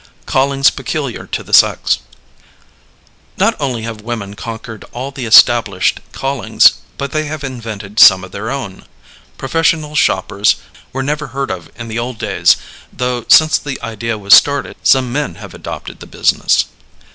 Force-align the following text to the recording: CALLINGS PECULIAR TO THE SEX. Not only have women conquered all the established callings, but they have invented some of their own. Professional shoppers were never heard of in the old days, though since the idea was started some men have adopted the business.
CALLINGS 0.25 0.71
PECULIAR 0.71 1.27
TO 1.27 1.43
THE 1.43 1.53
SEX. 1.53 1.99
Not 3.37 3.55
only 3.59 3.83
have 3.83 4.01
women 4.01 4.33
conquered 4.33 4.83
all 4.93 5.11
the 5.11 5.27
established 5.27 5.99
callings, 6.11 6.71
but 6.97 7.11
they 7.11 7.25
have 7.25 7.43
invented 7.43 7.99
some 7.99 8.23
of 8.23 8.31
their 8.31 8.49
own. 8.49 8.85
Professional 9.37 9.93
shoppers 9.95 10.55
were 10.91 11.03
never 11.03 11.27
heard 11.27 11.51
of 11.51 11.69
in 11.77 11.87
the 11.87 11.99
old 11.99 12.17
days, 12.17 12.57
though 12.91 13.25
since 13.27 13.59
the 13.59 13.79
idea 13.83 14.17
was 14.17 14.33
started 14.33 14.75
some 14.81 15.11
men 15.11 15.35
have 15.35 15.53
adopted 15.53 15.99
the 15.99 16.07
business. 16.07 16.65